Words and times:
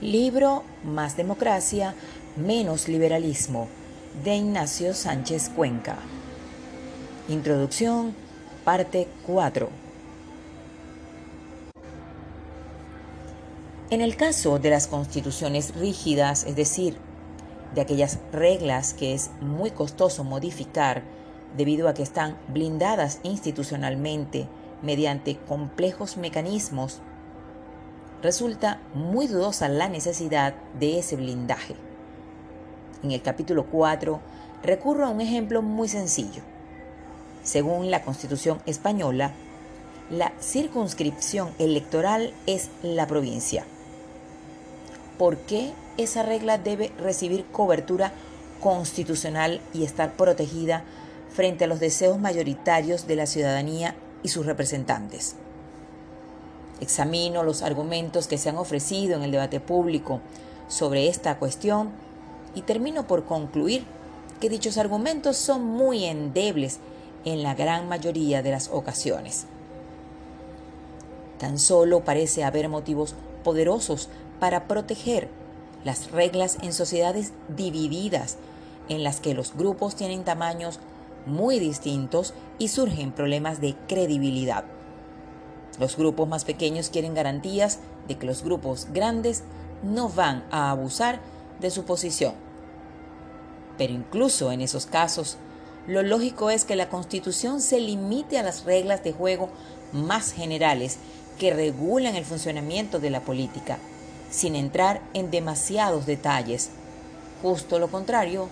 Libro 0.00 0.64
Más 0.82 1.18
democracia, 1.18 1.94
menos 2.34 2.88
liberalismo, 2.88 3.68
de 4.24 4.36
Ignacio 4.36 4.94
Sánchez 4.94 5.50
Cuenca. 5.50 5.98
Introducción, 7.28 8.14
parte 8.64 9.08
4. 9.26 9.68
En 13.90 14.00
el 14.00 14.16
caso 14.16 14.58
de 14.58 14.70
las 14.70 14.86
constituciones 14.86 15.74
rígidas, 15.74 16.44
es 16.44 16.56
decir, 16.56 16.96
de 17.74 17.82
aquellas 17.82 18.20
reglas 18.32 18.94
que 18.94 19.12
es 19.12 19.30
muy 19.42 19.70
costoso 19.70 20.24
modificar 20.24 21.02
debido 21.58 21.90
a 21.90 21.92
que 21.94 22.02
están 22.02 22.38
blindadas 22.48 23.20
institucionalmente 23.22 24.48
mediante 24.80 25.36
complejos 25.36 26.16
mecanismos 26.16 27.02
resulta 28.22 28.80
muy 28.94 29.26
dudosa 29.26 29.68
la 29.68 29.88
necesidad 29.88 30.54
de 30.78 30.98
ese 30.98 31.16
blindaje. 31.16 31.74
En 33.02 33.12
el 33.12 33.22
capítulo 33.22 33.66
4 33.66 34.20
recurro 34.62 35.06
a 35.06 35.10
un 35.10 35.20
ejemplo 35.20 35.62
muy 35.62 35.88
sencillo. 35.88 36.42
Según 37.42 37.90
la 37.90 38.02
Constitución 38.02 38.60
española, 38.66 39.32
la 40.10 40.32
circunscripción 40.40 41.50
electoral 41.58 42.34
es 42.46 42.70
la 42.82 43.06
provincia. 43.06 43.64
¿Por 45.18 45.38
qué 45.38 45.72
esa 45.96 46.22
regla 46.22 46.58
debe 46.58 46.92
recibir 46.98 47.46
cobertura 47.46 48.12
constitucional 48.60 49.60
y 49.72 49.84
estar 49.84 50.12
protegida 50.12 50.84
frente 51.30 51.64
a 51.64 51.66
los 51.66 51.80
deseos 51.80 52.18
mayoritarios 52.18 53.06
de 53.06 53.16
la 53.16 53.26
ciudadanía 53.26 53.94
y 54.22 54.28
sus 54.28 54.44
representantes? 54.44 55.36
Examino 56.80 57.42
los 57.42 57.62
argumentos 57.62 58.26
que 58.26 58.38
se 58.38 58.48
han 58.48 58.56
ofrecido 58.56 59.16
en 59.16 59.22
el 59.22 59.30
debate 59.30 59.60
público 59.60 60.20
sobre 60.68 61.08
esta 61.08 61.38
cuestión 61.38 61.90
y 62.54 62.62
termino 62.62 63.06
por 63.06 63.24
concluir 63.24 63.84
que 64.40 64.48
dichos 64.48 64.78
argumentos 64.78 65.36
son 65.36 65.64
muy 65.64 66.04
endebles 66.04 66.78
en 67.24 67.42
la 67.42 67.54
gran 67.54 67.88
mayoría 67.88 68.42
de 68.42 68.50
las 68.50 68.68
ocasiones. 68.68 69.46
Tan 71.38 71.58
solo 71.58 72.00
parece 72.00 72.44
haber 72.44 72.68
motivos 72.68 73.14
poderosos 73.44 74.08
para 74.38 74.66
proteger 74.66 75.28
las 75.84 76.10
reglas 76.10 76.58
en 76.62 76.72
sociedades 76.72 77.32
divididas 77.48 78.36
en 78.88 79.04
las 79.04 79.20
que 79.20 79.34
los 79.34 79.54
grupos 79.54 79.96
tienen 79.96 80.24
tamaños 80.24 80.80
muy 81.26 81.58
distintos 81.58 82.34
y 82.58 82.68
surgen 82.68 83.12
problemas 83.12 83.60
de 83.60 83.74
credibilidad. 83.86 84.64
Los 85.78 85.96
grupos 85.96 86.28
más 86.28 86.44
pequeños 86.44 86.90
quieren 86.90 87.14
garantías 87.14 87.78
de 88.08 88.18
que 88.18 88.26
los 88.26 88.42
grupos 88.42 88.88
grandes 88.92 89.42
no 89.82 90.08
van 90.08 90.44
a 90.50 90.70
abusar 90.70 91.20
de 91.60 91.70
su 91.70 91.84
posición. 91.84 92.34
Pero 93.78 93.92
incluso 93.92 94.52
en 94.52 94.60
esos 94.60 94.86
casos, 94.86 95.38
lo 95.86 96.02
lógico 96.02 96.50
es 96.50 96.64
que 96.64 96.76
la 96.76 96.88
Constitución 96.88 97.60
se 97.60 97.80
limite 97.80 98.38
a 98.38 98.42
las 98.42 98.64
reglas 98.64 99.02
de 99.02 99.12
juego 99.12 99.48
más 99.92 100.32
generales 100.32 100.98
que 101.38 101.54
regulan 101.54 102.16
el 102.16 102.24
funcionamiento 102.24 103.00
de 103.00 103.10
la 103.10 103.22
política, 103.22 103.78
sin 104.30 104.54
entrar 104.54 105.00
en 105.14 105.30
demasiados 105.30 106.04
detalles, 106.04 106.70
justo 107.42 107.78
lo 107.78 107.88
contrario 107.88 108.48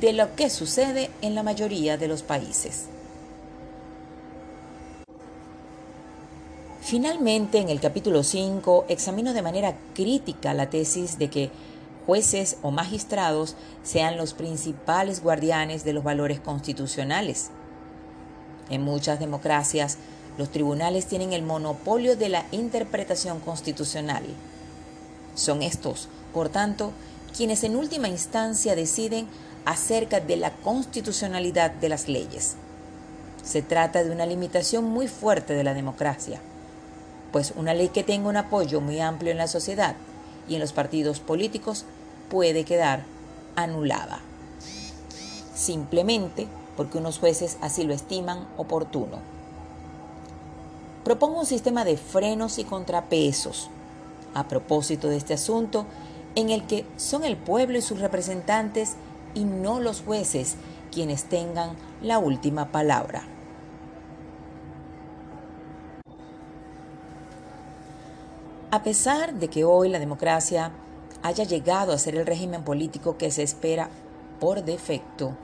de 0.00 0.12
lo 0.12 0.34
que 0.34 0.50
sucede 0.50 1.10
en 1.20 1.34
la 1.34 1.42
mayoría 1.42 1.96
de 1.96 2.08
los 2.08 2.22
países. 2.22 2.86
Finalmente, 6.84 7.58
en 7.58 7.68
el 7.68 7.78
capítulo 7.78 8.24
5, 8.24 8.86
examino 8.88 9.32
de 9.32 9.40
manera 9.40 9.76
crítica 9.94 10.52
la 10.52 10.68
tesis 10.68 11.16
de 11.16 11.30
que 11.30 11.50
jueces 12.06 12.56
o 12.62 12.72
magistrados 12.72 13.54
sean 13.84 14.16
los 14.16 14.34
principales 14.34 15.22
guardianes 15.22 15.84
de 15.84 15.92
los 15.92 16.02
valores 16.02 16.40
constitucionales. 16.40 17.50
En 18.68 18.82
muchas 18.82 19.20
democracias, 19.20 19.96
los 20.36 20.50
tribunales 20.50 21.06
tienen 21.06 21.32
el 21.32 21.44
monopolio 21.44 22.16
de 22.16 22.28
la 22.28 22.46
interpretación 22.50 23.38
constitucional. 23.38 24.24
Son 25.36 25.62
estos, 25.62 26.08
por 26.34 26.48
tanto, 26.48 26.90
quienes 27.34 27.62
en 27.62 27.76
última 27.76 28.08
instancia 28.08 28.74
deciden 28.74 29.28
acerca 29.66 30.18
de 30.18 30.36
la 30.36 30.50
constitucionalidad 30.50 31.70
de 31.70 31.88
las 31.88 32.08
leyes. 32.08 32.56
Se 33.44 33.62
trata 33.62 34.02
de 34.02 34.10
una 34.10 34.26
limitación 34.26 34.84
muy 34.84 35.06
fuerte 35.06 35.54
de 35.54 35.62
la 35.62 35.74
democracia 35.74 36.40
pues 37.32 37.52
una 37.56 37.74
ley 37.74 37.88
que 37.88 38.04
tenga 38.04 38.28
un 38.28 38.36
apoyo 38.36 38.80
muy 38.80 39.00
amplio 39.00 39.32
en 39.32 39.38
la 39.38 39.48
sociedad 39.48 39.96
y 40.48 40.54
en 40.54 40.60
los 40.60 40.72
partidos 40.72 41.20
políticos 41.20 41.86
puede 42.28 42.64
quedar 42.64 43.04
anulada, 43.56 44.20
simplemente 45.54 46.46
porque 46.76 46.98
unos 46.98 47.18
jueces 47.18 47.58
así 47.60 47.84
lo 47.84 47.94
estiman 47.94 48.46
oportuno. 48.56 49.18
Propongo 51.04 51.40
un 51.40 51.46
sistema 51.46 51.84
de 51.84 51.96
frenos 51.96 52.58
y 52.58 52.64
contrapesos 52.64 53.68
a 54.34 54.44
propósito 54.44 55.08
de 55.08 55.16
este 55.16 55.34
asunto 55.34 55.86
en 56.34 56.50
el 56.50 56.66
que 56.66 56.86
son 56.96 57.24
el 57.24 57.36
pueblo 57.36 57.76
y 57.76 57.82
sus 57.82 58.00
representantes 58.00 58.94
y 59.34 59.44
no 59.44 59.80
los 59.80 60.02
jueces 60.02 60.56
quienes 60.92 61.24
tengan 61.24 61.76
la 62.02 62.18
última 62.18 62.70
palabra. 62.70 63.24
A 68.74 68.82
pesar 68.82 69.34
de 69.34 69.48
que 69.48 69.64
hoy 69.64 69.90
la 69.90 69.98
democracia 69.98 70.72
haya 71.22 71.44
llegado 71.44 71.92
a 71.92 71.98
ser 71.98 72.16
el 72.16 72.24
régimen 72.24 72.64
político 72.64 73.18
que 73.18 73.30
se 73.30 73.42
espera 73.42 73.90
por 74.40 74.64
defecto, 74.64 75.36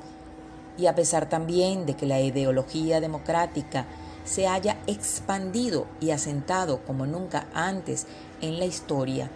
y 0.79 0.87
a 0.87 0.95
pesar 0.95 1.29
también 1.29 1.85
de 1.85 1.93
que 1.93 2.07
la 2.07 2.23
ideología 2.23 3.03
democrática 3.03 3.85
se 4.25 4.49
haya 4.49 4.79
expandido 4.87 5.87
y 6.01 6.13
asentado 6.13 6.83
como 6.87 7.05
nunca 7.05 7.49
antes 7.53 8.07
en 8.41 8.59
la 8.59 8.65
historia, 8.65 9.29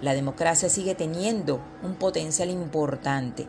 la 0.00 0.14
democracia 0.14 0.70
sigue 0.70 0.94
teniendo 0.94 1.60
un 1.82 1.96
potencial 1.96 2.48
importante 2.48 3.46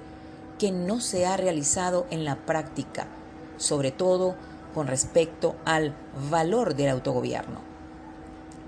que 0.59 0.73
no 0.73 0.99
se 0.99 1.25
ha 1.25 1.37
realizado 1.37 2.05
en 2.09 2.25
la 2.25 2.35
práctica, 2.35 3.07
sobre 3.55 3.91
todo 3.91 4.35
con 4.73 4.87
respecto 4.87 5.55
al 5.63 5.95
valor 6.29 6.75
del 6.75 6.89
autogobierno. 6.89 7.74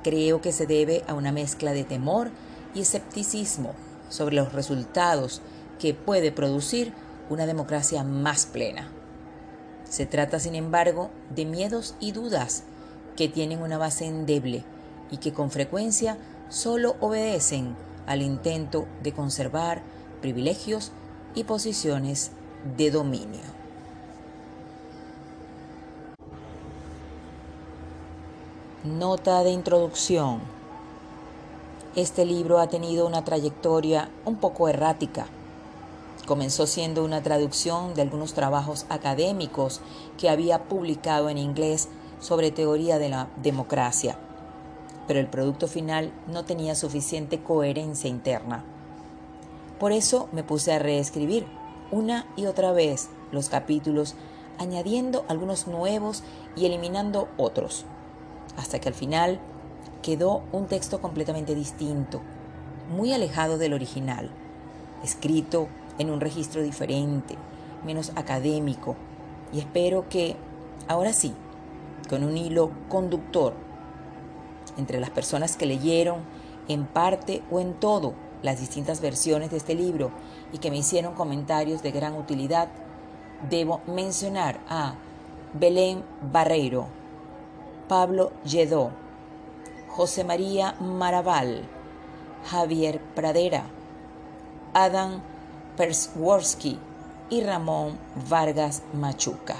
Creo 0.08 0.40
que 0.40 0.54
se 0.54 0.66
debe 0.68 1.04
a 1.06 1.14
una 1.14 1.34
mezcla 1.34 1.74
de 1.74 1.84
temor 1.84 2.32
y 2.74 2.80
escepticismo 2.80 3.74
sobre 4.08 4.38
los 4.38 4.54
resultados 4.54 5.42
que 5.80 5.94
puede 5.94 6.32
producir 6.32 6.94
una 7.30 7.46
democracia 7.46 8.06
más 8.06 8.46
plena. 8.46 8.90
Se 9.84 10.06
trata, 10.06 10.40
sin 10.40 10.56
embargo, 10.56 11.10
de 11.36 11.44
miedos 11.44 11.94
y 12.00 12.14
dudas 12.14 12.64
que 13.18 13.28
tienen 13.28 13.62
una 13.62 13.78
base 13.78 14.06
endeble 14.06 14.64
y 15.12 15.18
que 15.18 15.34
con 15.34 15.52
frecuencia 15.52 16.18
solo 16.48 16.96
obedecen 17.02 17.76
al 18.06 18.22
intento 18.22 18.88
de 19.04 19.12
conservar 19.12 19.82
privilegios 20.22 20.94
y 21.36 21.44
posiciones 21.44 22.32
de 22.78 22.92
dominio. 22.92 23.57
Nota 28.84 29.44
de 29.44 29.50
introducción. 29.50 30.40
Este 31.96 32.26
libro 32.26 32.60
ha 32.60 32.68
tenido 32.68 33.08
una 33.08 33.24
trayectoria 33.26 34.12
un 34.24 34.36
poco 34.36 34.70
errática. 34.70 35.26
Comenzó 36.28 36.68
siendo 36.68 37.04
una 37.04 37.24
traducción 37.24 37.96
de 37.96 38.04
algunos 38.04 38.36
trabajos 38.36 38.86
académicos 38.90 39.82
que 40.20 40.30
había 40.30 40.66
publicado 40.66 41.30
en 41.30 41.40
inglés 41.40 41.90
sobre 42.20 42.52
teoría 42.52 43.00
de 43.00 43.10
la 43.10 43.30
democracia, 43.42 44.20
pero 45.08 45.20
el 45.20 45.28
producto 45.28 45.68
final 45.68 46.14
no 46.28 46.46
tenía 46.46 46.76
suficiente 46.76 47.42
coherencia 47.42 48.12
interna. 48.12 48.64
Por 49.80 49.92
eso 49.92 50.30
me 50.32 50.44
puse 50.44 50.72
a 50.72 50.80
reescribir 50.80 51.48
una 51.90 52.28
y 52.36 52.46
otra 52.46 52.74
vez 52.74 53.10
los 53.32 53.50
capítulos, 53.50 54.14
añadiendo 54.60 55.26
algunos 55.30 55.66
nuevos 55.66 56.22
y 56.56 56.68
eliminando 56.68 57.28
otros 57.38 57.84
hasta 58.58 58.80
que 58.80 58.90
al 58.90 58.96
final 58.96 59.40
quedó 60.02 60.44
un 60.52 60.68
texto 60.68 61.00
completamente 61.00 61.56
distinto, 61.56 62.22
muy 62.90 63.14
alejado 63.14 63.58
del 63.58 63.74
original, 63.74 64.30
escrito 65.04 65.68
en 66.00 66.10
un 66.10 66.20
registro 66.20 66.62
diferente, 66.62 67.36
menos 67.86 68.12
académico, 68.16 68.96
y 69.54 69.60
espero 69.60 70.10
que, 70.10 70.36
ahora 70.88 71.14
sí, 71.14 71.34
con 72.10 72.24
un 72.24 72.38
hilo 72.38 72.72
conductor 72.90 73.54
entre 74.78 75.00
las 75.00 75.10
personas 75.10 75.56
que 75.58 75.66
leyeron 75.66 76.20
en 76.68 76.86
parte 76.86 77.44
o 77.52 77.60
en 77.60 77.74
todo 77.74 78.14
las 78.44 78.60
distintas 78.60 79.02
versiones 79.02 79.52
de 79.52 79.58
este 79.58 79.76
libro 79.76 80.12
y 80.52 80.60
que 80.60 80.70
me 80.70 80.78
hicieron 80.78 81.14
comentarios 81.14 81.82
de 81.82 81.92
gran 81.92 82.16
utilidad, 82.16 82.70
debo 83.50 83.82
mencionar 83.88 84.60
a 84.70 84.96
Belén 85.54 86.04
Barreiro, 86.32 86.88
Pablo 87.88 88.32
Lledó, 88.44 88.92
José 89.88 90.24
María 90.24 90.76
Maraval, 90.80 91.64
Javier 92.50 93.00
Pradera, 93.16 93.64
Adam 94.74 95.22
Persworski 95.78 96.80
y 97.30 97.44
Ramón 97.44 97.98
Vargas 98.30 98.84
Machuca. 98.94 99.56